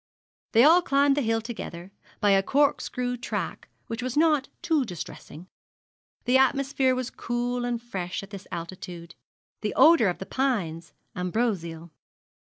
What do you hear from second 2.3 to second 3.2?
a cork screw